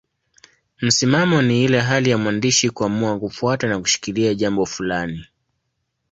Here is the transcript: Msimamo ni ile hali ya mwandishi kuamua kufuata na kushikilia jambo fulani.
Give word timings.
Msimamo 0.81 1.41
ni 1.41 1.63
ile 1.63 1.79
hali 1.79 2.09
ya 2.09 2.17
mwandishi 2.17 2.69
kuamua 2.69 3.19
kufuata 3.19 3.67
na 3.67 3.79
kushikilia 3.79 4.33
jambo 4.35 4.65
fulani. 4.65 5.25